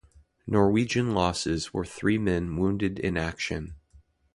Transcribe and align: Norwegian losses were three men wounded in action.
Norwegian 0.47 1.13
losses 1.13 1.75
were 1.75 1.85
three 1.85 2.17
men 2.17 2.57
wounded 2.57 2.97
in 2.97 3.17
action. 3.17 3.75